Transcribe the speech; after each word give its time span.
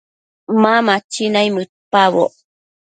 Ma 0.61 0.73
machi 0.87 1.23
naimëdpaboc 1.33 2.33